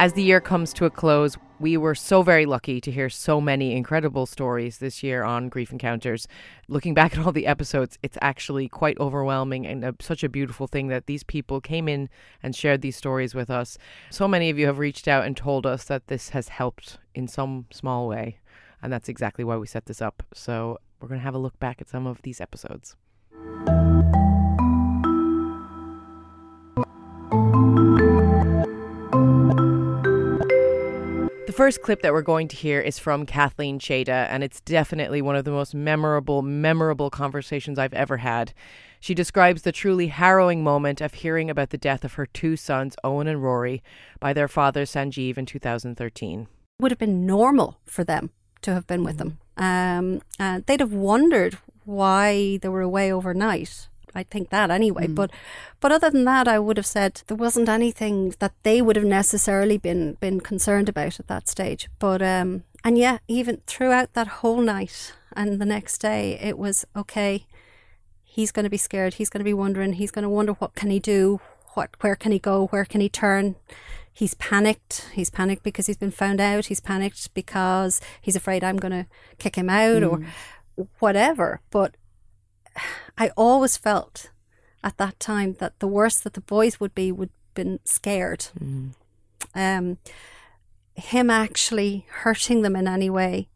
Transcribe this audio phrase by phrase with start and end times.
[0.00, 3.40] As the year comes to a close, we were so very lucky to hear so
[3.40, 6.28] many incredible stories this year on Grief Encounters.
[6.68, 10.68] Looking back at all the episodes, it's actually quite overwhelming and a, such a beautiful
[10.68, 12.08] thing that these people came in
[12.44, 13.76] and shared these stories with us.
[14.08, 17.26] So many of you have reached out and told us that this has helped in
[17.26, 18.38] some small way,
[18.80, 20.22] and that's exactly why we set this up.
[20.32, 22.94] So we're going to have a look back at some of these episodes.
[31.48, 35.22] The first clip that we're going to hear is from Kathleen Chada, and it's definitely
[35.22, 38.52] one of the most memorable, memorable conversations I've ever had.
[39.00, 42.96] She describes the truly harrowing moment of hearing about the death of her two sons,
[43.02, 43.82] Owen and Rory,
[44.20, 46.48] by their father, Sanjeev, in 2013.
[46.80, 48.28] would have been normal for them
[48.60, 49.38] to have been with them.
[49.56, 51.56] Um, and they'd have wondered
[51.86, 53.88] why they were away overnight.
[54.14, 55.06] I think that anyway.
[55.06, 55.30] But
[55.80, 59.04] but other than that, I would have said there wasn't anything that they would have
[59.04, 61.88] necessarily been been concerned about at that stage.
[61.98, 66.86] But um, and yeah, even throughout that whole night and the next day, it was
[66.96, 67.46] okay.
[68.24, 69.14] He's going to be scared.
[69.14, 69.94] He's going to be wondering.
[69.94, 71.40] He's going to wonder what can he do.
[71.74, 72.66] What where can he go?
[72.68, 73.56] Where can he turn?
[74.12, 75.08] He's panicked.
[75.12, 76.66] He's panicked because he's been found out.
[76.66, 79.06] He's panicked because he's afraid I'm going to
[79.38, 80.20] kick him out or
[80.98, 81.60] whatever.
[81.70, 81.96] But
[83.18, 84.30] I always felt
[84.84, 88.46] at that time that the worst that the boys would be would been scared.
[89.54, 89.98] Um,
[90.94, 93.48] him actually hurting them in any way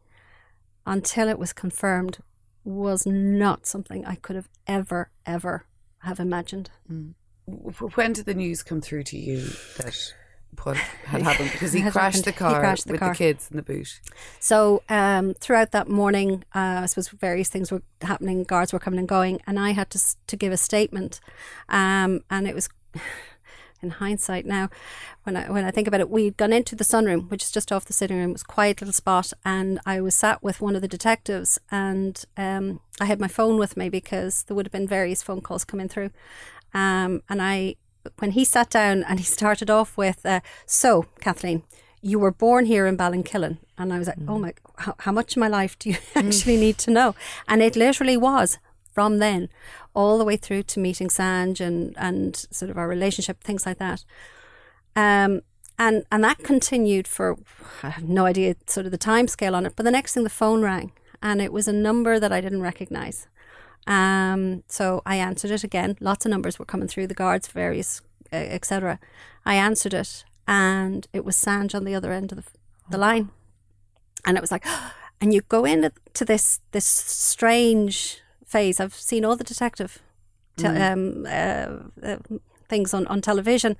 [0.85, 2.17] until it was confirmed
[2.65, 5.65] was not something I could have ever, ever
[5.99, 6.69] have imagined.
[6.89, 9.37] W- When did the news come through to you
[9.77, 10.13] that
[10.63, 11.51] what had happened?
[11.51, 12.47] Because he crashed the happened.
[12.47, 13.09] He car crashed the with car.
[13.09, 13.99] the kids in the boot.
[14.39, 18.43] So um, throughout that morning, uh, I suppose various things were happening.
[18.43, 21.19] Guards were coming and going, and I had to to give a statement.
[21.69, 22.69] Um, and it was,
[23.81, 24.69] in hindsight now,
[25.23, 27.71] when I when I think about it, we'd gone into the sunroom, which is just
[27.71, 28.29] off the sitting room.
[28.29, 31.59] It was a quiet little spot, and I was sat with one of the detectives,
[31.71, 35.41] and um, I had my phone with me because there would have been various phone
[35.41, 36.11] calls coming through.
[36.73, 37.75] Um, and I,
[38.19, 41.63] when he sat down and he started off with, uh, "So, Kathleen."
[42.03, 43.57] you were born here in Ballinkillen.
[43.77, 46.57] And I was like, oh my, how, how much of my life do you actually
[46.57, 47.15] need to know?
[47.47, 48.59] And it literally was
[48.91, 49.49] from then
[49.95, 53.77] all the way through to meeting Sanj and, and sort of our relationship, things like
[53.79, 54.03] that.
[54.95, 55.41] Um,
[55.79, 57.37] and, and that continued for,
[57.81, 60.23] I have no idea sort of the time scale on it, but the next thing
[60.23, 63.27] the phone rang and it was a number that I didn't recognize.
[63.85, 65.97] Um, so I answered it again.
[65.99, 68.01] Lots of numbers were coming through the guards, various,
[68.31, 68.99] uh, etc.
[69.45, 72.43] I answered it, and it was Sanj on the other end of the,
[72.89, 73.29] the line,
[74.25, 74.65] and it was like,
[75.21, 75.91] and you go into
[76.25, 78.79] this this strange phase.
[78.79, 80.01] I've seen all the detective
[80.57, 82.17] te- um, uh, uh,
[82.69, 83.75] things on on television,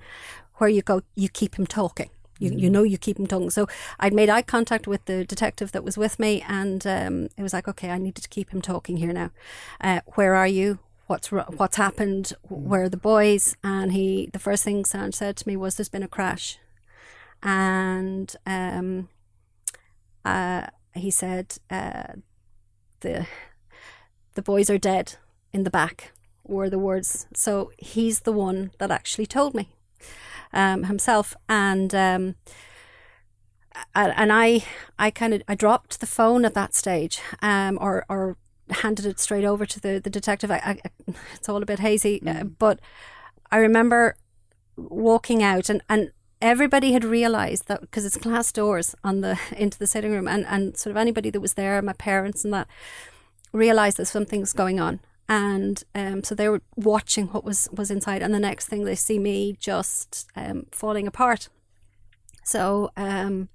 [0.56, 2.10] where you go, you keep him talking.
[2.38, 3.50] You, you know you keep him talking.
[3.50, 3.68] So
[4.00, 7.52] I'd made eye contact with the detective that was with me, and um, it was
[7.52, 9.30] like, okay, I needed to keep him talking here now.
[9.80, 10.78] Uh, where are you?
[11.06, 12.32] What's what's happened?
[12.48, 13.56] Where are the boys?
[13.62, 16.58] And he, the first thing Sanj said to me was, "There's been a crash,"
[17.42, 19.08] and um,
[20.24, 22.14] uh, he said, uh,
[23.00, 23.26] "the
[24.34, 25.16] the boys are dead
[25.52, 26.12] in the back."
[26.46, 27.26] Were the words.
[27.34, 29.70] So he's the one that actually told me
[30.54, 32.36] um, himself, and um,
[33.94, 34.64] and I
[34.98, 38.36] I kind of I dropped the phone at that stage, um, or or
[38.70, 40.50] handed it straight over to the the detective.
[40.50, 42.80] I, I it's all a bit hazy, uh, but
[43.50, 44.16] I remember
[44.76, 49.78] walking out, and and everybody had realized that because it's glass doors on the into
[49.78, 52.68] the sitting room, and and sort of anybody that was there, my parents and that,
[53.52, 55.00] realized that something's going on.
[55.28, 58.94] And um, so they were watching what was was inside, and the next thing they
[58.94, 61.48] see me just um, falling apart.
[62.44, 63.48] So um,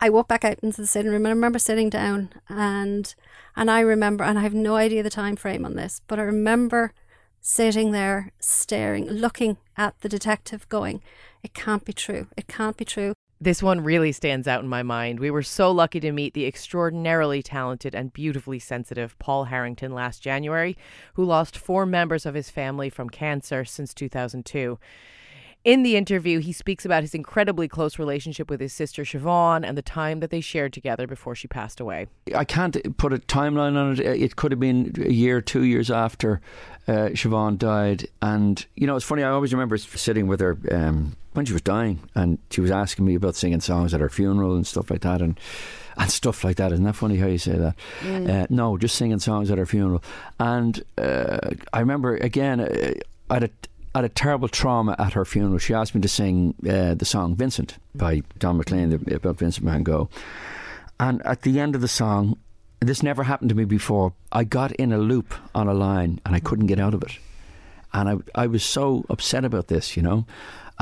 [0.00, 3.14] I walked back out into the sitting room, and I remember sitting down, and
[3.54, 6.22] and I remember, and I have no idea the time frame on this, but I
[6.22, 6.94] remember
[7.40, 11.02] sitting there staring, looking at the detective, going,
[11.42, 12.28] "It can't be true.
[12.36, 13.12] It can't be true."
[13.42, 15.18] This one really stands out in my mind.
[15.18, 20.22] We were so lucky to meet the extraordinarily talented and beautifully sensitive Paul Harrington last
[20.22, 20.76] January,
[21.14, 24.78] who lost four members of his family from cancer since 2002.
[25.64, 29.78] In the interview, he speaks about his incredibly close relationship with his sister Siobhan and
[29.78, 32.08] the time that they shared together before she passed away.
[32.34, 34.00] I can't put a timeline on it.
[34.00, 36.40] It could have been a year, two years after
[36.88, 38.08] uh, Siobhan died.
[38.20, 41.62] And, you know, it's funny, I always remember sitting with her um, when she was
[41.62, 45.02] dying and she was asking me about singing songs at her funeral and stuff like
[45.02, 45.22] that.
[45.22, 45.38] And
[45.96, 46.72] and stuff like that.
[46.72, 47.76] Isn't that funny how you say that?
[48.00, 48.28] Mm.
[48.28, 50.02] Uh, no, just singing songs at her funeral.
[50.40, 52.94] And uh, I remember again, uh,
[53.28, 53.50] I had a,
[53.94, 55.58] had a terrible trauma at her funeral.
[55.58, 59.82] She asked me to sing uh, the song Vincent by Don McLean about Vincent Van
[59.82, 60.08] Gogh.
[60.98, 62.38] And at the end of the song,
[62.80, 64.14] this never happened to me before.
[64.30, 67.18] I got in a loop on a line and I couldn't get out of it.
[67.92, 70.26] And I, I was so upset about this, you know.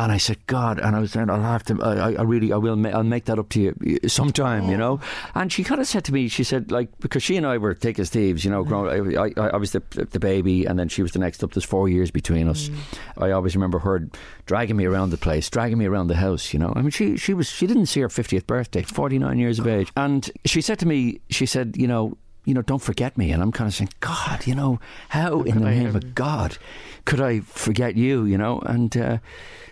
[0.00, 2.56] And I said, God, and I was saying, I'll have to, I, I really, I
[2.56, 4.98] will, ma- I'll make that up to you sometime, you know.
[5.34, 7.74] And she kind of said to me, she said, like, because she and I were
[7.74, 8.64] thick as thieves, you know.
[8.64, 11.52] Growing, I, I, I was the, the baby, and then she was the next up.
[11.52, 12.70] There's four years between us.
[12.70, 12.78] Mm.
[13.18, 14.08] I always remember her
[14.46, 16.72] dragging me around the place, dragging me around the house, you know.
[16.74, 19.92] I mean, she she was she didn't see her 50th birthday, 49 years of age,
[19.98, 23.30] and she said to me, she said, you know you know, don't forget me.
[23.30, 26.58] And I'm kind of saying, God, you know, how in the name of God
[27.04, 28.60] could I forget you, you know?
[28.60, 29.18] And uh,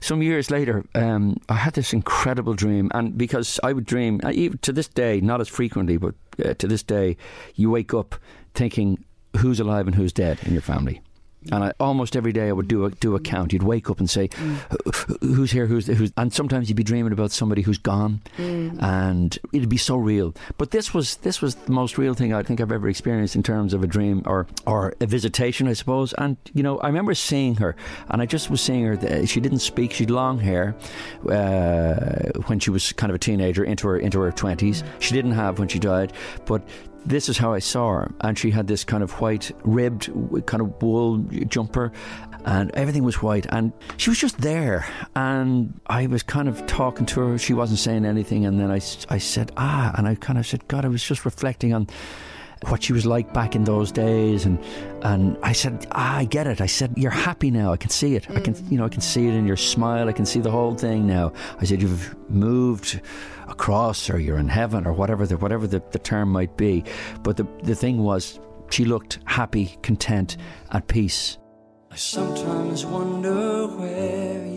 [0.00, 2.90] some years later, um, I had this incredible dream.
[2.94, 6.54] And because I would dream, uh, even to this day, not as frequently, but uh,
[6.54, 7.16] to this day,
[7.54, 8.16] you wake up
[8.54, 9.04] thinking,
[9.36, 11.00] who's alive and who's dead in your family.
[11.50, 13.52] And I, almost every day I would do a do a count.
[13.52, 15.18] You'd wake up and say, mm.
[15.20, 15.66] "Who's here?
[15.66, 18.80] Who's who's?" And sometimes you'd be dreaming about somebody who's gone, mm.
[18.82, 20.34] and it'd be so real.
[20.56, 23.42] But this was this was the most real thing I think I've ever experienced in
[23.42, 26.12] terms of a dream or or a visitation, I suppose.
[26.14, 27.76] And you know, I remember seeing her,
[28.08, 29.26] and I just was seeing her.
[29.26, 29.92] She didn't speak.
[29.92, 30.74] She'd long hair
[31.30, 34.84] uh, when she was kind of a teenager, into her into her twenties.
[34.98, 36.12] She didn't have when she died,
[36.46, 36.62] but
[37.06, 38.12] this is how I saw her.
[38.20, 40.10] And she had this kind of white ribbed
[40.46, 41.92] kind of wool jumper
[42.44, 43.46] and everything was white.
[43.50, 44.86] And she was just there.
[45.14, 47.38] And I was kind of talking to her.
[47.38, 48.46] She wasn't saying anything.
[48.46, 51.24] And then I, I said ah and I kind of said God I was just
[51.24, 51.88] reflecting on
[52.66, 54.44] what she was like back in those days.
[54.44, 54.58] And
[55.02, 56.60] and I said ah, I get it.
[56.60, 57.72] I said you're happy now.
[57.72, 58.24] I can see it.
[58.24, 58.36] Mm.
[58.36, 60.08] I can you know I can see it in your smile.
[60.08, 61.32] I can see the whole thing now.
[61.60, 63.00] I said you've moved
[63.48, 66.84] across or you're in heaven or whatever the whatever the, the term might be.
[67.22, 68.38] But the the thing was
[68.70, 70.36] she looked happy content
[70.70, 71.38] at peace.
[71.90, 74.47] I sometimes wonder where you are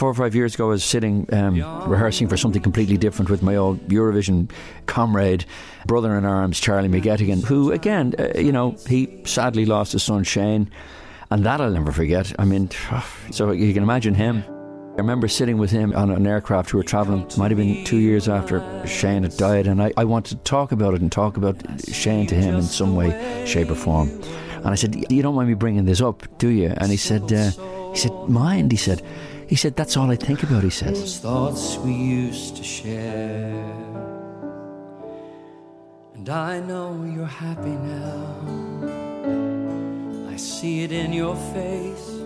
[0.00, 1.56] four or five years ago, I was sitting um,
[1.86, 4.50] rehearsing for something completely different with my old Eurovision
[4.86, 5.44] comrade,
[5.86, 10.24] brother in arms, Charlie McGettigan, who, again, uh, you know, he sadly lost his son
[10.24, 10.70] Shane,
[11.30, 12.32] and that I'll never forget.
[12.38, 12.70] I mean,
[13.30, 14.42] so you can imagine him.
[14.94, 16.72] I remember sitting with him on an aircraft.
[16.72, 20.04] We were travelling, might have been two years after Shane had died, and I, I
[20.04, 21.56] wanted to talk about it and talk about
[21.92, 24.08] Shane to him in some way, shape, or form.
[24.56, 27.30] And I said, "You don't mind me bringing this up, do you?" And he said,
[27.30, 27.50] uh,
[27.92, 29.02] "He said, mind." He said,
[29.50, 31.00] he said, That's all I think about, he says.
[31.00, 33.50] Those thoughts we used to share.
[36.14, 38.36] And I know you're happy now.
[40.30, 42.20] I see it in your face.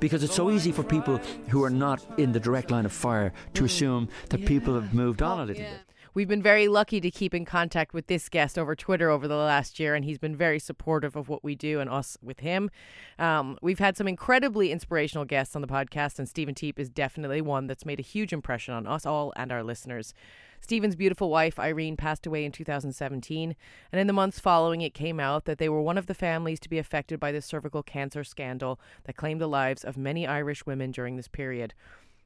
[0.00, 3.32] Because it's so easy for people who are not in the direct line of fire
[3.54, 5.89] to assume that people have moved on a little bit.
[6.12, 9.36] We've been very lucky to keep in contact with this guest over Twitter over the
[9.36, 12.68] last year, and he's been very supportive of what we do and us with him.
[13.16, 17.40] Um, we've had some incredibly inspirational guests on the podcast, and Stephen Teap is definitely
[17.40, 20.12] one that's made a huge impression on us all and our listeners.
[20.60, 23.54] Stephen's beautiful wife, Irene, passed away in 2017,
[23.92, 26.58] and in the months following, it came out that they were one of the families
[26.58, 30.66] to be affected by the cervical cancer scandal that claimed the lives of many Irish
[30.66, 31.72] women during this period.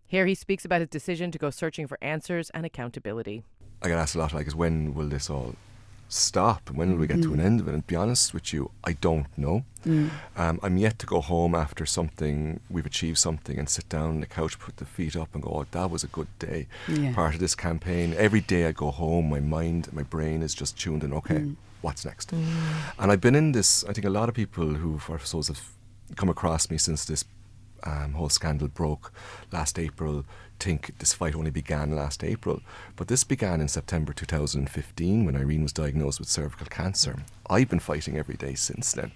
[0.06, 3.42] Here he speaks about his decision to go searching for answers and accountability.
[3.82, 5.54] I get asked a lot, like, is when will this all
[6.08, 6.70] stop?
[6.70, 7.24] When will we get mm.
[7.24, 7.44] to an mm.
[7.44, 7.74] end of it?
[7.74, 9.64] And to be honest with you, I don't know.
[9.86, 10.10] Mm.
[10.36, 14.20] Um, I'm yet to go home after something, we've achieved something, and sit down on
[14.20, 16.66] the couch, put the feet up, and go, oh, that was a good day.
[16.88, 17.12] Yeah.
[17.14, 18.14] Part of this campaign.
[18.16, 21.56] Every day I go home, my mind, my brain is just tuned in, okay, mm.
[21.82, 22.30] what's next?
[22.30, 22.46] Mm.
[22.98, 25.62] And I've been in this, I think a lot of people who, I suppose, have
[26.16, 27.24] come across me since this
[27.84, 29.12] um, whole scandal broke
[29.52, 30.24] last April,
[30.58, 32.62] think this fight only began last April.
[32.96, 37.16] But this began in September 2015 when Irene was diagnosed with cervical cancer.
[37.50, 39.12] I've been fighting every day since then.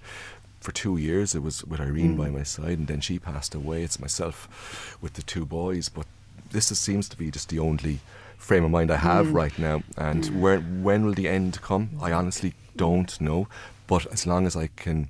[0.60, 2.34] For two years, it was with Irene by mm.
[2.34, 3.82] my side, and then she passed away.
[3.82, 5.88] It's myself with the two boys.
[5.88, 6.06] But
[6.50, 8.00] this is, seems to be just the only
[8.36, 9.34] frame of mind I have mm.
[9.34, 9.82] right now.
[9.96, 10.40] And mm.
[10.40, 11.90] where, when will the end come?
[12.02, 13.48] I honestly don't know.
[13.86, 15.08] But as long as I can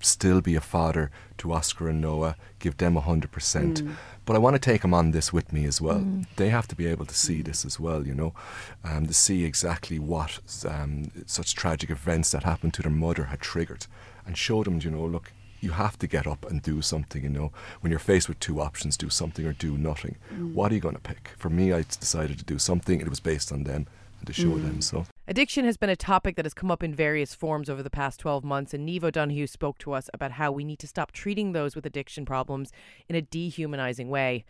[0.00, 3.28] still be a father to Oscar and Noah, give them 100%.
[3.28, 3.94] Mm.
[4.24, 6.00] But I want to take them on this with me as well.
[6.00, 6.26] Mm.
[6.36, 7.44] They have to be able to see mm.
[7.44, 8.32] this as well, you know,
[8.82, 13.40] um, to see exactly what um, such tragic events that happened to their mother had
[13.40, 13.86] triggered
[14.26, 15.30] and show them, you know, look,
[15.60, 17.50] you have to get up and do something, you know.
[17.80, 20.16] When you're faced with two options, do something or do nothing.
[20.52, 21.30] What are you going to pick?
[21.38, 23.00] For me, I decided to do something.
[23.00, 23.86] It was based on them
[24.18, 24.82] and to show them.
[24.82, 27.88] So Addiction has been a topic that has come up in various forms over the
[27.88, 31.12] past 12 months, and Neve O'Donoghue spoke to us about how we need to stop
[31.12, 32.72] treating those with addiction problems
[33.08, 34.44] in a dehumanizing way.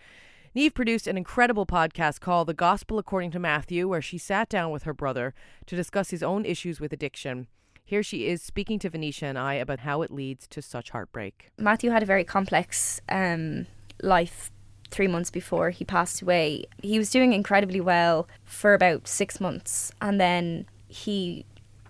[0.52, 4.72] Neve produced an incredible podcast called The Gospel According to Matthew, where she sat down
[4.72, 5.32] with her brother
[5.66, 7.46] to discuss his own issues with addiction.
[7.84, 11.50] Here she is speaking to Venetia and I about how it leads to such heartbreak.
[11.56, 13.66] Matthew had a very complex um,
[14.02, 14.50] life
[14.94, 16.64] three months before he passed away.
[16.82, 21.44] He was doing incredibly well for about six months, and then he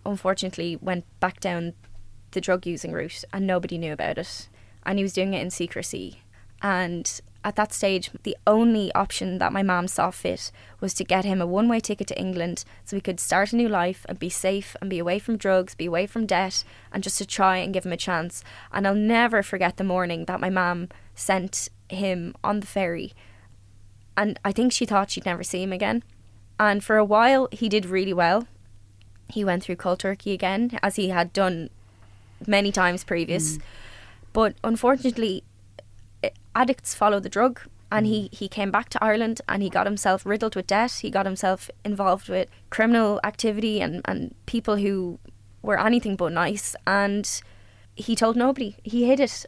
[0.07, 1.75] unfortunately went back down
[2.33, 4.49] the drug using route, and nobody knew about it.
[4.85, 6.23] And he was doing it in secrecy.
[6.63, 11.27] And at that stage, the only option that my mum saw fit was to get
[11.27, 14.19] him a one way ticket to England so he could start a new life and
[14.19, 17.59] be safe and be away from drugs, be away from debt, and just to try
[17.59, 18.43] and give him a chance.
[18.73, 23.13] And I'll never forget the morning that my mum sent him on the ferry.
[24.17, 26.03] And I think she thought she'd never see him again.
[26.59, 28.47] And for a while, he did really well.
[29.29, 31.71] He went through cold turkey again, as he had done
[32.47, 33.57] many times previous.
[33.57, 33.63] Mm.
[34.33, 35.43] But unfortunately,
[36.23, 37.61] eh, addicts follow the drug.
[37.91, 40.91] And he, he came back to Ireland and he got himself riddled with debt.
[41.03, 45.21] He got himself involved with criminal activity and, and people who
[45.63, 46.75] were anything but nice.
[46.89, 47.41] And
[47.95, 48.77] he told nobody.
[48.83, 49.47] He hid it.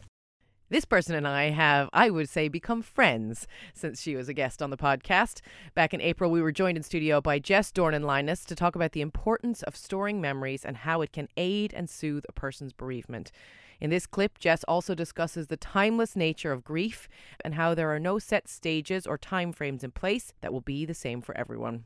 [0.69, 4.61] This person and I have, I would say, become friends since she was a guest
[4.61, 5.39] on the podcast.
[5.75, 8.91] Back in April, we were joined in studio by Jess Dornan Lynas to talk about
[8.91, 13.31] the importance of storing memories and how it can aid and soothe a person's bereavement.
[13.79, 17.07] In this clip, Jess also discusses the timeless nature of grief
[17.45, 20.83] and how there are no set stages or time frames in place that will be
[20.83, 21.85] the same for everyone.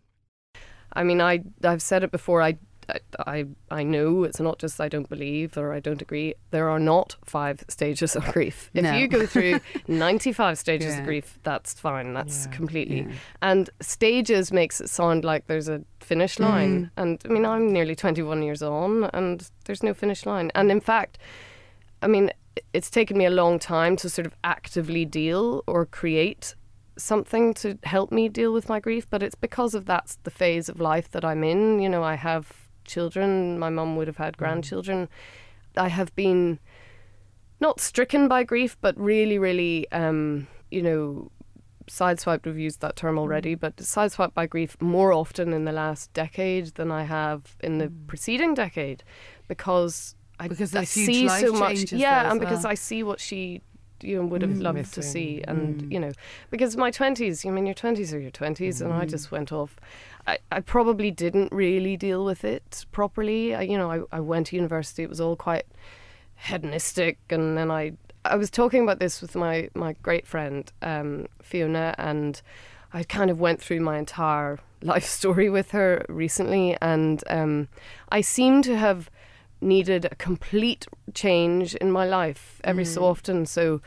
[0.93, 2.41] I mean, I I've said it before.
[2.41, 2.57] I
[3.25, 6.33] I I know it's not just I don't believe or I don't agree.
[6.51, 8.69] There are not five stages of grief.
[8.73, 8.95] If No.
[8.95, 10.99] you go through ninety five stages Yeah.
[10.99, 12.13] of grief, that's fine.
[12.13, 12.51] That's Yeah.
[12.55, 13.01] completely.
[13.01, 13.13] Yeah.
[13.41, 16.85] And stages makes it sound like there's a finish line.
[16.85, 16.89] Mm.
[16.97, 20.51] And I mean, I'm nearly twenty one years on, and there's no finish line.
[20.55, 21.17] And in fact,
[22.01, 22.31] I mean,
[22.73, 26.55] it's taken me a long time to sort of actively deal or create
[26.97, 30.67] something to help me deal with my grief, but it's because of that's the phase
[30.69, 31.79] of life that I'm in.
[31.79, 32.60] You know, I have
[32.91, 35.09] children, my mum would have had grandchildren.
[35.77, 36.59] I have been
[37.59, 41.31] not stricken by grief, but really, really, um, you know,
[41.89, 46.11] sideswiped, we've used that term already, but sideswiped by grief more often in the last
[46.13, 49.03] decade than I have in the preceding decade
[49.47, 51.91] because I, Because I see so much.
[51.91, 52.65] Yeah, and because.
[52.65, 53.61] I see what she
[54.03, 55.43] you know, would have loved to see.
[55.47, 56.11] And, you know,
[56.49, 59.75] because my 20s, I mean, your 20s are your 20s, and I just went off.
[60.27, 63.55] I, I probably didn't really deal with it properly.
[63.55, 65.65] I, you know, I, I went to university, it was all quite
[66.35, 67.19] hedonistic.
[67.29, 67.93] And then I,
[68.25, 72.41] I was talking about this with my, my great friend, um, Fiona, and
[72.93, 76.77] I kind of went through my entire life story with her recently.
[76.81, 77.67] And um,
[78.09, 79.09] I seem to have
[79.61, 83.45] needed a complete change in my life every so often.
[83.45, 83.79] So,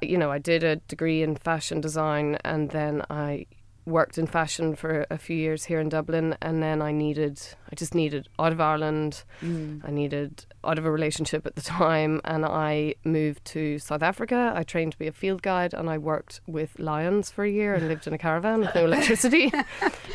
[0.00, 3.46] you know, I did a degree in fashion design and then I
[3.88, 7.40] worked in fashion for a few years here in Dublin and then I needed
[7.70, 9.24] I just needed out of Ireland.
[9.42, 9.80] Mm.
[9.86, 14.52] I needed out of a relationship at the time and I moved to South Africa.
[14.54, 17.74] I trained to be a field guide and I worked with lions for a year
[17.74, 19.50] and lived in a caravan with no electricity.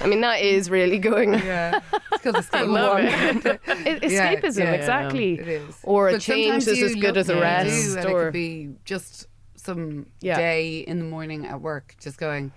[0.01, 1.79] I mean that is really going Yeah,
[2.11, 2.67] it's called escape.
[2.67, 3.45] love it.
[4.03, 5.33] E- Yeah, escapism yeah, exactly.
[5.39, 5.79] It is.
[5.83, 10.07] Or a change is as good as a rest, and it could be just some
[10.19, 12.51] day in the morning at work, just going.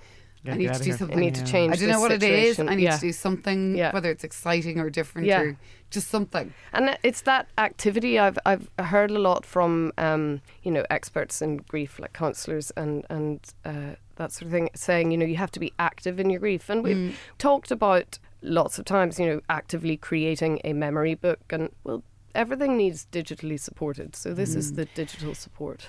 [0.48, 1.08] I need to do here.
[1.12, 1.72] I need to change.
[1.74, 2.58] I don't know what it is.
[2.58, 2.96] I need yeah.
[2.96, 3.92] to do something, Yeah.
[3.92, 5.40] whether it's exciting or different Yeah.
[5.40, 5.56] or
[5.90, 6.52] just something.
[6.72, 11.58] And it's that activity I've I've heard a lot from um, you know experts in
[11.58, 15.50] grief, like counsellors and and uh, that sort of thing, saying you know you have
[15.52, 17.14] to be active in your grief, and we've Mm.
[17.38, 22.02] talked about lots of times you know actively creating a memory book, and well
[22.34, 24.76] everything needs digitally supported, so this is Mm.
[24.76, 25.88] the digital support.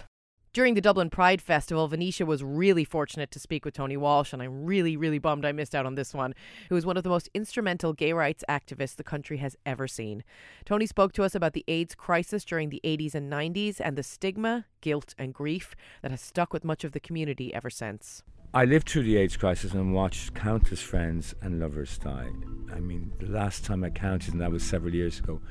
[0.54, 4.42] During the Dublin Pride Festival, Venetia was really fortunate to speak with Tony Walsh, and
[4.42, 6.34] I'm really, really bummed I missed out on this one,
[6.70, 10.24] who is one of the most instrumental gay rights activists the country has ever seen.
[10.66, 14.04] Tony spoke to us about the AIDS crisis during the 80s and 90s and the
[14.04, 18.24] stigma, guilt, and grief that has stuck with much of the community ever since.
[18.54, 22.30] I lived through the AIDS crisis and watched countless friends and lovers die.
[22.74, 25.42] I mean, the last time I counted, and that was several years ago,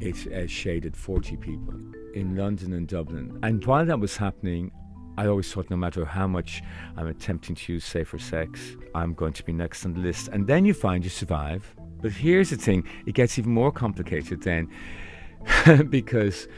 [0.00, 1.74] it uh, shaded 40 people
[2.14, 3.38] in London and Dublin.
[3.42, 4.70] And while that was happening,
[5.18, 6.62] I always thought no matter how much
[6.96, 10.28] I'm attempting to use safer sex, I'm going to be next on the list.
[10.28, 11.74] And then you find you survive.
[12.02, 14.68] But here's the thing it gets even more complicated then
[15.88, 16.48] because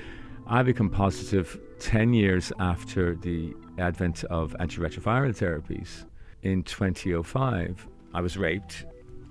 [0.46, 6.04] I become positive 10 years after the advent of antiretroviral therapies.
[6.42, 8.86] In 2005, I was raped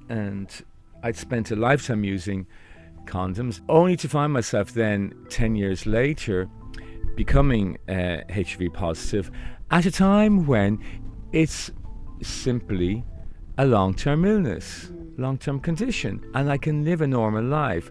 [0.10, 0.50] and
[1.04, 2.48] I'd spent a lifetime using
[3.08, 6.50] condoms, only to find myself then 10 years later
[7.16, 9.32] becoming uh, HIV positive
[9.72, 10.84] at a time when
[11.32, 11.72] it's
[12.22, 13.04] simply
[13.58, 17.90] a long term illness, long term condition, and I can live a normal life.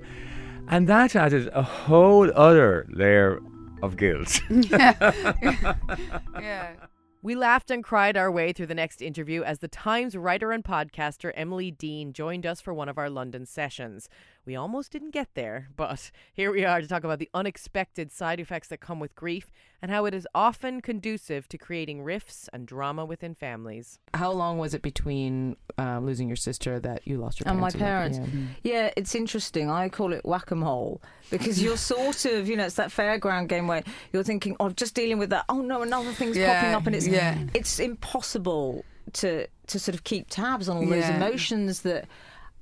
[0.68, 3.40] And that added a whole other layer
[3.82, 4.40] of guilt.
[4.50, 6.74] yeah.
[7.22, 10.62] We laughed and cried our way through the next interview as the Times writer and
[10.62, 14.08] podcaster Emily Dean joined us for one of our London sessions.
[14.46, 18.38] We almost didn't get there, but here we are to talk about the unexpected side
[18.38, 19.50] effects that come with grief
[19.82, 23.98] and how it is often conducive to creating rifts and drama within families.
[24.14, 27.70] How long was it between uh, losing your sister that you lost your and my
[27.70, 28.18] parents?
[28.18, 28.36] parents.
[28.62, 28.72] Yeah.
[28.72, 28.90] Yeah.
[28.96, 29.68] it's interesting.
[29.68, 33.48] I call it whack a mole because you're sort of, you know, it's that fairground
[33.48, 35.44] game where you're thinking, oh, just dealing with that.
[35.48, 37.36] Oh no, another thing's Yeah, popping up, and it's yeah.
[37.52, 38.84] it's impossible
[39.14, 42.06] to to sort of keep tabs on all those emotions that.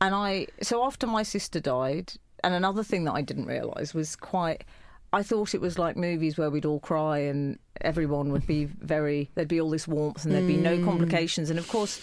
[0.01, 4.17] And I so after my sister died, and another thing that I didn't realise was
[4.17, 4.65] quite.
[5.13, 9.31] I thought it was like movies where we'd all cry and everyone would be very.
[9.35, 10.85] There'd be all this warmth and there'd be no mm.
[10.85, 12.01] complications, and of course.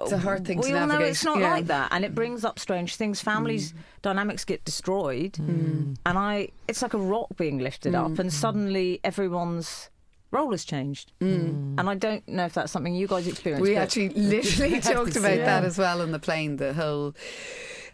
[0.00, 1.50] It's a hard thing we to all know it's not Yeah.
[1.50, 3.20] like that, and it brings up strange things.
[3.20, 3.76] Families mm.
[4.00, 5.96] dynamics get destroyed, mm.
[6.06, 9.90] and I it's like a rock being lifted up, and suddenly everyone's
[10.32, 11.12] role has changed.
[11.20, 13.62] And I don't know if that's something you guys experience.
[13.62, 15.44] We actually literally talked about Yeah.
[15.46, 16.56] that as well on the plane.
[16.56, 17.14] The whole,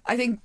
[0.06, 0.40] I think,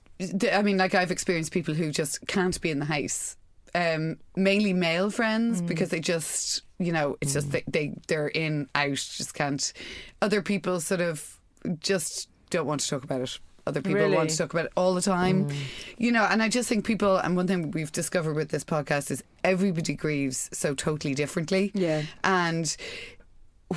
[0.51, 3.37] I mean, like I've experienced people who just can't be in the house.
[3.75, 5.67] Um, mainly male friends Mm.
[5.67, 9.73] because they just, you know, it's just they, they they're in out, just can't.
[10.21, 11.39] Other people sort of
[11.79, 13.39] just don't want to talk about it.
[13.65, 14.15] Other people Really?
[14.15, 15.55] want to talk about it all the time, mm.
[15.97, 16.23] you know.
[16.29, 19.93] And I just think people, and one thing we've discovered with this podcast is everybody
[19.93, 21.71] grieves so totally differently.
[21.73, 22.03] Yeah.
[22.23, 22.75] and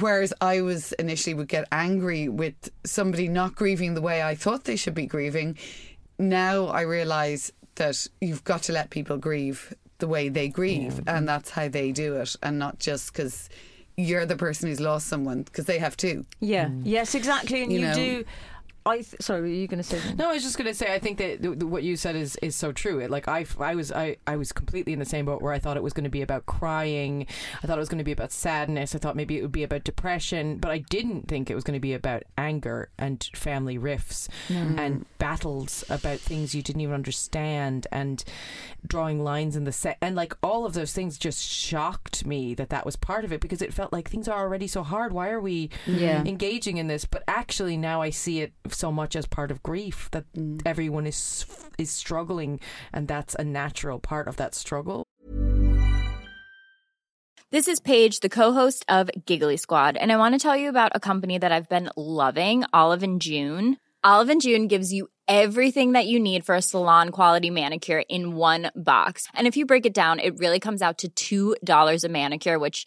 [0.01, 4.65] whereas I was initially would get angry with somebody not grieving the way I thought
[4.65, 5.57] they should be grieving,
[6.19, 11.27] now I realise that you've got to let people grieve the way they grieve, and
[11.29, 13.49] that's how they do it, and not just because
[13.97, 16.27] you're the person who's lost someone because they have too.
[16.41, 16.83] yeah, mm.
[16.85, 17.95] yes, exactly, and You you, know.
[17.95, 18.25] do.
[18.87, 20.17] I th- sorry, were you going to say something?
[20.17, 22.17] No, I was just going to say I think that th- th- what you said
[22.17, 23.01] is, is so true.
[23.01, 25.59] It, like I, I was I, I was completely in the same boat where I
[25.59, 27.27] thought it was going to be about crying.
[27.63, 28.95] I thought it was going to be about sadness.
[28.95, 31.77] I thought maybe it would be about depression, but I didn't think it was going
[31.77, 34.79] to be about anger and family rifts mm.
[34.79, 38.23] and battles about things you didn't even understand and
[38.87, 42.71] drawing lines in the set and like all of those things just shocked me that
[42.71, 45.13] that was part of it because it felt like things are already so hard.
[45.13, 46.23] Why are we Yeah.
[46.25, 47.05] engaging in this?
[47.05, 50.61] But actually now I see it so much as part of grief that mm.
[50.65, 51.47] everyone is
[51.79, 52.61] is struggling
[52.93, 55.05] and that's a natural part of that struggle.
[57.53, 60.93] This is Paige, the co-host of Giggly Squad, and I want to tell you about
[60.95, 63.77] a company that I've been loving, Olive and June.
[64.03, 68.35] Olive and June gives you everything that you need for a salon quality manicure in
[68.35, 69.27] one box.
[69.33, 72.87] And if you break it down, it really comes out to $2 a manicure, which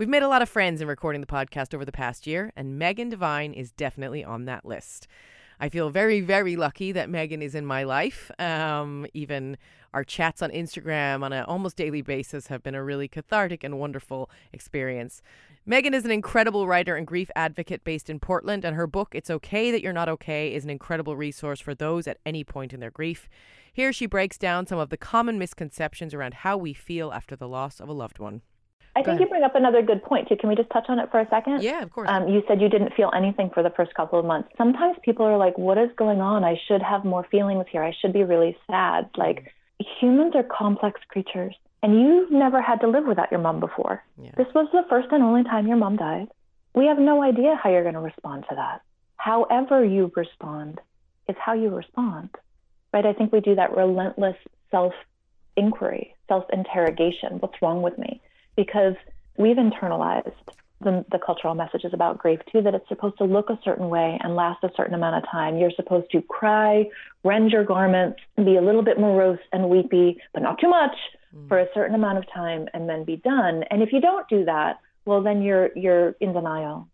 [0.00, 2.78] We've made a lot of friends in recording the podcast over the past year, and
[2.78, 5.06] Megan Devine is definitely on that list.
[5.60, 8.30] I feel very, very lucky that Megan is in my life.
[8.38, 9.58] Um, even
[9.92, 13.78] our chats on Instagram on an almost daily basis have been a really cathartic and
[13.78, 15.20] wonderful experience.
[15.66, 19.28] Megan is an incredible writer and grief advocate based in Portland, and her book, It's
[19.28, 22.80] Okay That You're Not Okay, is an incredible resource for those at any point in
[22.80, 23.28] their grief.
[23.70, 27.46] Here she breaks down some of the common misconceptions around how we feel after the
[27.46, 28.40] loss of a loved one.
[28.96, 30.36] I think you bring up another good point too.
[30.36, 31.62] Can we just touch on it for a second?
[31.62, 32.08] Yeah, of course.
[32.10, 34.48] Um, you said you didn't feel anything for the first couple of months.
[34.58, 36.44] Sometimes people are like, "What is going on?
[36.44, 37.82] I should have more feelings here.
[37.82, 39.52] I should be really sad." Like
[40.00, 44.02] humans are complex creatures, and you've never had to live without your mom before.
[44.20, 44.32] Yeah.
[44.36, 46.28] This was the first and only time your mom died.
[46.74, 48.82] We have no idea how you're going to respond to that.
[49.16, 50.80] However you respond
[51.28, 52.30] is how you respond,
[52.92, 53.06] right?
[53.06, 54.36] I think we do that relentless
[54.70, 54.94] self
[55.56, 57.38] inquiry, self interrogation.
[57.38, 58.20] What's wrong with me?
[58.56, 58.94] Because
[59.36, 60.32] we've internalized
[60.80, 64.18] the, the, cultural messages about grief too that it's supposed to look a certain way
[64.22, 65.58] and last a certain amount of time.
[65.58, 66.86] You're supposed to cry,
[67.22, 70.96] rend your garments, be a little bit morose and weepy, but not too much
[71.36, 71.48] mm.
[71.48, 73.64] for a certain amount of time and then be done.
[73.70, 76.88] And if you don't do that, well then you're you're in denial,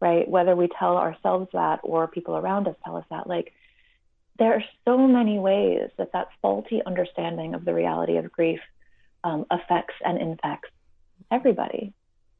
[0.00, 0.28] right?
[0.28, 3.52] Whether we tell ourselves that or people around us tell us that like
[4.38, 8.60] there are so many ways that that faulty understanding of the reality of grief
[9.24, 10.70] um, affects and infects
[11.30, 11.92] everybody.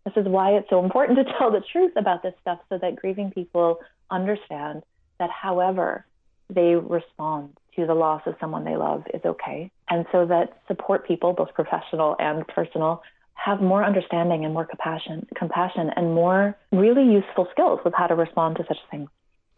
[0.04, 2.96] This is why it's so important to tell the truth about this stuff so that
[2.96, 4.82] grieving people understand
[5.18, 6.06] that however
[6.48, 9.70] they respond to the loss of someone they love is okay.
[9.90, 13.02] And so that support people, both professional and personal,
[13.34, 18.14] have more understanding and more compassion, compassion and more really useful skills with how to
[18.14, 19.08] respond to such things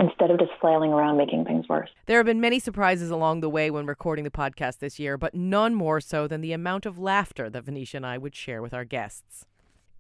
[0.01, 1.91] instead of just flailing around making things worse.
[2.07, 5.35] There have been many surprises along the way when recording the podcast this year, but
[5.35, 8.73] none more so than the amount of laughter that Venetia and I would share with
[8.73, 9.45] our guests.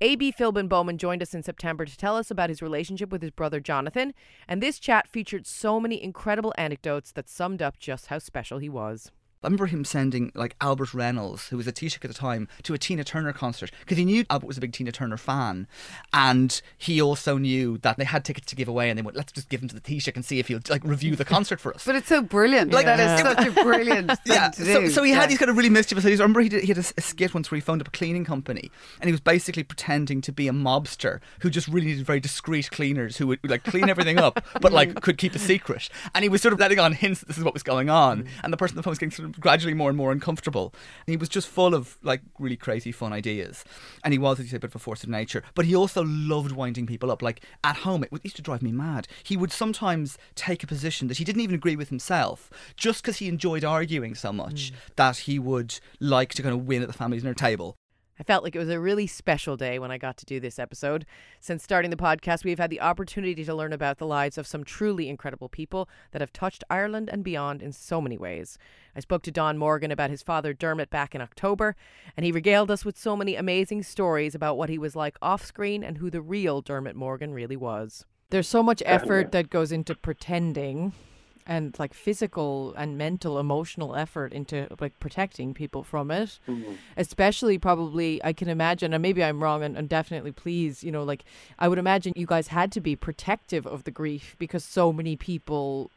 [0.00, 0.32] A.B.
[0.32, 3.60] Philbin Bowman joined us in September to tell us about his relationship with his brother
[3.60, 4.14] Jonathan,
[4.48, 8.70] and this chat featured so many incredible anecdotes that summed up just how special he
[8.70, 9.12] was.
[9.42, 12.74] I remember him sending like Albert Reynolds, who was a Taoiseach at the time, to
[12.74, 15.66] a Tina Turner concert because he knew Albert was a big Tina Turner fan,
[16.12, 19.32] and he also knew that they had tickets to give away, and they went, "Let's
[19.32, 21.72] just give them to the Taoiseach and see if he'll like review the concert for
[21.74, 22.70] us." But it's so brilliant.
[22.70, 22.96] Like Yeah.
[22.98, 24.50] that is such a brilliant thing yeah.
[24.50, 24.90] to So, do.
[24.90, 25.26] so he had Yeah.
[25.28, 26.20] these kind of really mischievous ideas.
[26.20, 27.92] I remember he, did, he had a, a skit once where he phoned up a
[27.92, 32.04] cleaning company and he was basically pretending to be a mobster who just really needed
[32.04, 35.88] very discreet cleaners who would like clean everything up but like could keep a secret.
[36.14, 38.26] And he was sort of letting on hints that this is what was going on.
[38.44, 40.74] And the person on the phone was getting sort of gradually more and more uncomfortable.
[41.06, 43.64] And he was just full of like really crazy fun ideas.
[44.04, 45.42] And he was, as you say, a bit of a force of nature.
[45.54, 47.22] But he also loved winding people up.
[47.22, 49.06] Like at home, it used to drive me mad.
[49.22, 53.18] He would sometimes take a position that he didn't even agree with himself just because
[53.18, 54.76] he enjoyed arguing so much mm.
[54.96, 57.76] that he would like to kind of win at the family dinner table.
[58.20, 60.58] I felt like it was a really special day when I got to do this
[60.58, 61.06] episode.
[61.40, 64.62] Since starting the podcast, we've had the opportunity to learn about the lives of some
[64.62, 68.58] truly incredible people that have touched Ireland and beyond in so many ways.
[68.94, 71.76] I spoke to Don Morgan about his father Dermot back in October,
[72.14, 75.42] and he regaled us with so many amazing stories about what he was like off
[75.42, 78.04] screen and who the real Dermot Morgan really was.
[78.28, 80.92] There's so much effort that goes into pretending
[81.46, 86.38] and like physical and mental emotional effort into like protecting people from it.
[86.96, 91.02] Especially probably i can imagine and maybe i'm wrong and, and definitely please you know
[91.04, 91.24] like
[91.58, 95.16] i would imagine you guys had to be protective of the grief because so many
[95.16, 95.90] people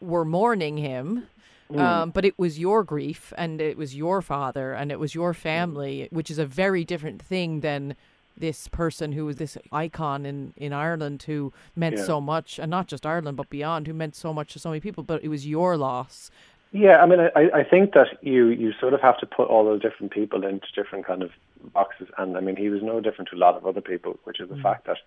[0.00, 1.26] were mourning him.
[1.70, 1.80] Mm.
[1.80, 5.34] um, but it was your grief and it was your father and it was your
[5.34, 7.96] family which is a very different thing than
[8.36, 12.04] this person who was this icon in, in Ireland who meant Yeah.
[12.04, 14.80] so much, and not just Ireland but beyond, who meant so much to so many
[14.80, 15.02] people.
[15.04, 16.30] But it was your loss.
[16.72, 19.64] Yeah, I mean, I, I think that you, you sort of have to put all
[19.64, 21.30] those different people into different kind of
[21.72, 22.08] boxes.
[22.18, 24.48] And I mean, he was no different to a lot of other people, which is
[24.48, 24.98] the fact that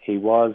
[0.00, 0.54] he was,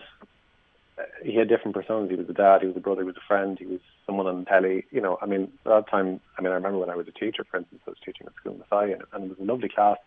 [0.98, 2.10] uh, he had different personas.
[2.10, 4.28] He was a dad, he was a brother, he was a friend, he was someone
[4.28, 4.84] on the telly.
[4.92, 7.08] You know, I mean, a lot of time, I mean, I remember when I was
[7.08, 9.40] a teacher, for instance, I was teaching at school in Messiah, and, and it was
[9.40, 9.98] a lovely class,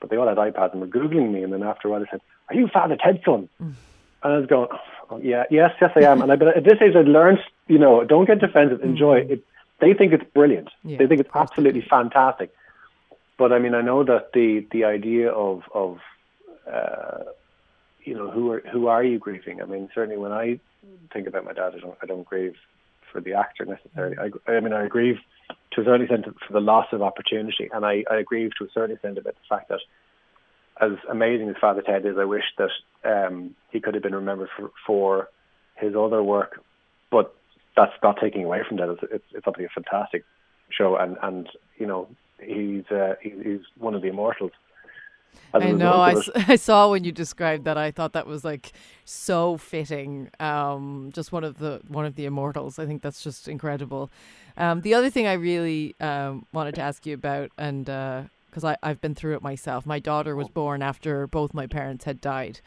[0.00, 1.42] but they all had iPads and were Googling me.
[1.42, 3.48] And then after a while, they said, Are you Father Ted's son?
[4.22, 4.68] And I was going,
[5.10, 6.22] oh, yeah, yes, yes, I am.
[6.22, 9.44] And I, but at this age, I'd learned, you know, don't get defensive, enjoy it.
[9.80, 10.70] they think it's brilliant.
[10.84, 12.52] Yeah, they think it's absolutely fantastic.
[13.36, 15.98] But I mean, I know that the the idea of of
[16.70, 17.24] uh,
[18.04, 19.62] you know who are who are you grieving?
[19.62, 20.58] I mean, certainly when I
[21.12, 22.56] think about my dad, I don't I don't grieve
[23.12, 24.16] for the actor necessarily.
[24.18, 25.18] I, I mean, I grieve
[25.72, 28.68] to a certain extent for the loss of opportunity, and I, I grieve to a
[28.72, 29.80] certain extent about the fact that
[30.80, 32.70] as amazing as Father Ted is, I wish that
[33.04, 35.28] um, he could have been remembered for, for
[35.76, 36.60] his other work,
[37.10, 37.34] but
[37.76, 38.88] that's not taking away from that.
[38.88, 40.24] It's, it's, it's obviously a fantastic
[40.70, 42.08] show, and, and you know
[42.40, 44.52] he's uh, he's one of the immortals.
[45.54, 45.94] I know.
[45.94, 46.14] I,
[46.48, 47.78] I saw when you described that.
[47.78, 48.72] I thought that was like
[49.04, 50.30] so fitting.
[50.40, 52.78] Um, just one of the one of the immortals.
[52.78, 54.10] I think that's just incredible.
[54.56, 57.88] Um, the other thing I really um, wanted to ask you about, and
[58.58, 59.86] because I I've been through it myself.
[59.86, 60.52] My daughter was oh.
[60.52, 62.60] born after both my parents had died.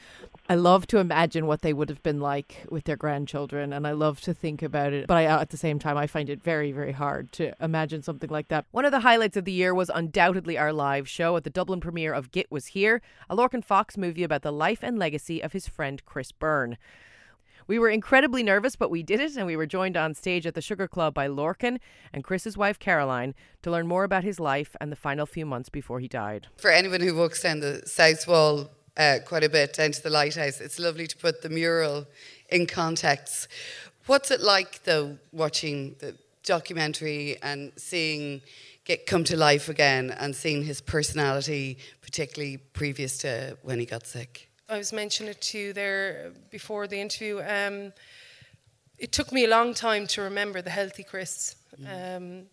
[0.48, 3.92] I love to imagine what they would have been like with their grandchildren, and I
[3.92, 5.08] love to think about it.
[5.08, 8.30] But I, at the same time, I find it very, very hard to imagine something
[8.30, 8.66] like that.
[8.72, 11.80] One of the highlights of the year was undoubtedly our live show at the Dublin
[11.80, 15.54] premiere of Git Was Here, a Lorcan Fox movie about the life and legacy of
[15.54, 16.78] his friend Chris Byrne.
[17.67, 20.56] We were incredibly nervous, but we did it, and we were joined on stage at
[20.56, 21.80] the Sugar Club by Lorcan
[22.13, 25.69] and Chris's wife Caroline to learn more about his life and the final few months
[25.69, 26.47] before he died.
[26.58, 30.10] For anyone who walks down the south wall uh, quite a bit down to the
[30.10, 32.08] lighthouse, it's lovely to put the mural
[32.50, 33.47] in context.
[34.06, 38.41] What's it like, though, watching the documentary and seeing
[38.84, 44.06] get come to life again and seeing his personality, particularly previous to when he got
[44.06, 44.51] sick?
[44.72, 47.42] I was mentioning it to you there before the interview.
[47.46, 47.92] Um,
[48.98, 52.44] it took me a long time to remember the healthy Chris, um,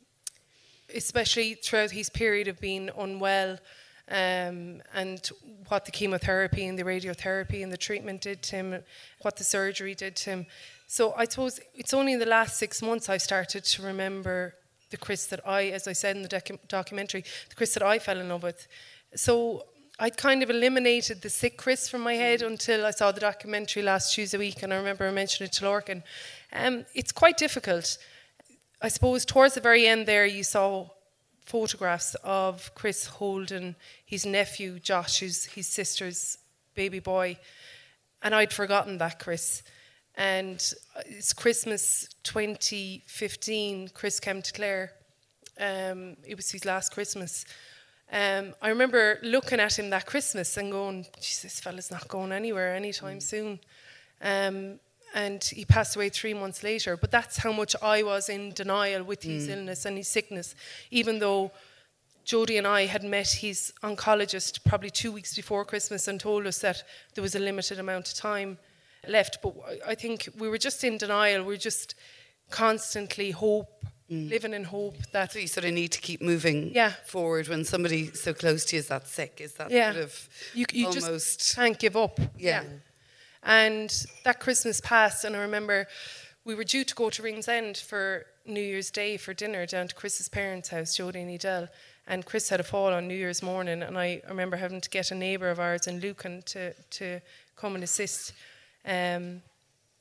[0.92, 3.61] especially throughout his period of being unwell,
[4.09, 5.31] um, and
[5.68, 8.83] what the chemotherapy and the radiotherapy and the treatment did to him,
[9.22, 10.46] what the surgery did to him.
[10.88, 14.57] So I suppose it's only in the last six months I've started to remember
[14.90, 18.00] the Chris that I, as I said in the docu- documentary, the Chris that I
[18.00, 18.66] fell in love with.
[19.14, 19.66] So
[20.00, 23.82] I'd kind of eliminated the sick Chris from my head until I saw the documentary
[23.82, 26.04] last Tuesday week, and I remember I mentioned it to Lorcan.
[26.52, 27.98] Um, it's quite difficult.
[28.80, 30.87] I suppose towards the very end there, you saw
[31.44, 36.38] photographs of Chris holding his nephew Josh, who's his sister's
[36.76, 37.37] baby boy,
[38.22, 39.64] and I'd forgotten that Chris.
[40.14, 40.62] And
[41.06, 43.88] it's Christmas 2015.
[43.94, 44.92] Chris came to Clare.
[45.58, 47.44] Um, it was his last Christmas.
[48.10, 52.32] Um, I remember looking at him that Christmas and going, "Jeez, this fella's not going
[52.32, 53.60] anywhere anytime soon."
[54.22, 54.80] Um,
[55.14, 56.96] and he passed away three months later.
[56.96, 59.50] But that's how much I was in denial with his Mm.
[59.52, 60.54] illness and his sickness,
[60.90, 61.50] even though
[62.26, 66.58] Jodie and I had met his oncologist probably two weeks before Christmas and told us
[66.58, 66.82] that
[67.14, 68.58] there was a limited amount of time
[69.06, 69.38] left.
[69.42, 71.42] But I- I think we were just in denial.
[71.42, 71.94] We were just
[72.50, 75.32] constantly hope, living in hope that.
[75.32, 76.92] So you sort of need to keep moving Yeah.
[77.06, 79.40] forward when somebody so close to you is that sick.
[79.40, 79.92] Is that yeah.
[79.92, 82.18] sort of you, you almost just can't give up.
[82.36, 82.64] Yeah.
[83.42, 83.90] And
[84.24, 85.86] that Christmas passed, and I remember
[86.44, 89.94] we were due to go to Ringsend for New Year's Day for dinner down to
[89.94, 91.68] Chris's parents' house, Jodie and Edel.
[92.06, 95.10] And Chris had a fall on New Year's morning, and I remember having to get
[95.10, 97.20] a neighbour of ours in Lucan to, to
[97.54, 98.32] come and assist.
[98.86, 99.42] Um,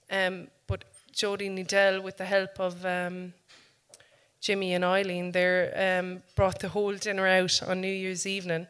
[0.10, 3.34] um, but Jodie and Edel, with the help of um,
[4.40, 8.68] Jimmy and Eileen there um, brought the whole dinner out on New Year's evening.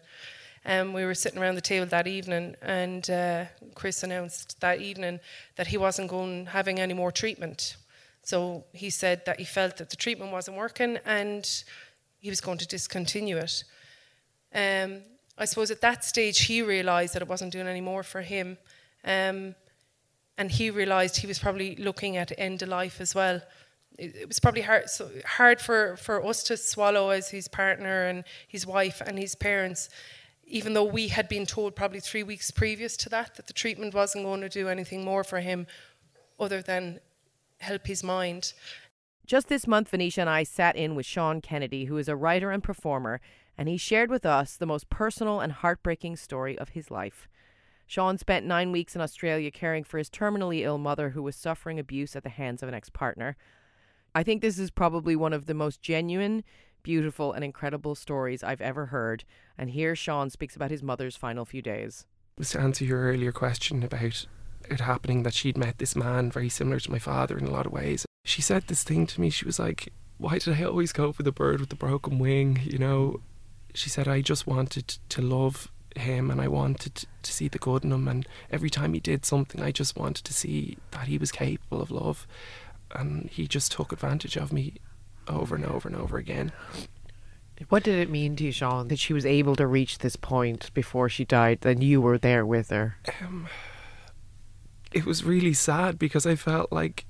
[0.66, 5.20] Um, we were sitting around the table that evening, and uh, Chris announced that evening
[5.56, 7.78] that he wasn't going having any more treatment.
[8.24, 11.48] So he said that he felt that the treatment wasn't working, and
[12.20, 13.64] he was going to discontinue it.
[14.54, 15.02] Um,
[15.38, 18.58] I suppose at that stage he realised that it wasn't doing any more for him,
[19.06, 19.56] um,
[20.38, 23.42] and he realised he was probably looking at end of life as well
[23.98, 28.24] it, was probably hard so hard for, for us to swallow as his partner and
[28.48, 29.90] his wife and his parents,
[30.46, 33.94] even though we had been told probably three weeks previous to that that the treatment
[33.94, 35.68] wasn't going to do anything more for him
[36.40, 37.00] other than
[37.60, 38.54] help his mind.
[39.26, 42.50] Just this month, Venetia and I sat in with Sean Kennedy, who is a writer
[42.52, 43.20] and performer,
[43.58, 47.28] and he shared with us the most personal and heartbreaking story of his life.
[47.88, 51.80] Sean spent nine weeks in Australia caring for his terminally ill mother who was suffering
[51.80, 53.36] abuse at the hands of an ex partner.
[54.18, 56.44] I think this is probably one of the most genuine,
[56.82, 59.24] beautiful, and incredible stories I've ever heard.
[59.60, 62.08] And here Sean speaks about his mother's final few days.
[62.42, 64.26] to answer your earlier question about
[64.72, 67.68] it happening that she'd met this man very similar to my father in a lot
[67.68, 68.08] of ways.
[68.26, 69.30] She said this thing to me.
[69.30, 72.62] She was like, Why did I always go for the bird with the broken wing?
[72.64, 73.22] You know,
[73.76, 77.84] she said, I just wanted to love him and I wanted to see the good
[77.84, 78.08] in him.
[78.08, 81.82] And every time he did something, I just wanted to see that he was capable
[81.82, 82.28] of love.
[82.94, 84.76] And he just took advantage of me
[85.28, 86.52] over and over and over again.
[87.70, 90.72] What did it mean to you, Sean, that she was able to reach this point
[90.74, 92.98] before she died, and you were there with her?
[93.22, 93.48] Um,
[94.92, 97.06] it was really sad because I felt like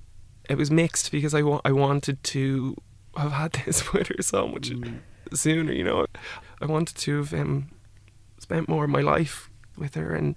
[0.49, 2.77] it was mixed because I, wa- I wanted to
[3.17, 4.71] have had this with her so much
[5.33, 6.05] sooner, you know.
[6.61, 7.69] I wanted to have um,
[8.39, 10.35] spent more of my life with her, and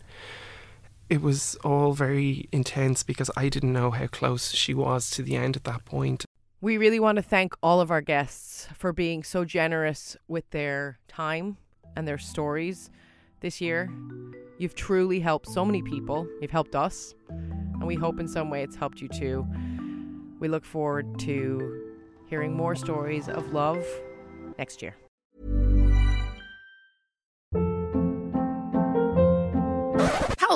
[1.11, 5.35] it was all very intense because I didn't know how close she was to the
[5.35, 6.25] end at that point.
[6.61, 10.99] We really want to thank all of our guests for being so generous with their
[11.09, 11.57] time
[11.97, 12.91] and their stories
[13.41, 13.91] this year.
[14.59, 16.29] You've truly helped so many people.
[16.41, 19.47] You've helped us, and we hope in some way it's helped you too.
[20.39, 21.93] We look forward to
[22.27, 23.85] hearing more stories of love
[24.59, 24.95] next year.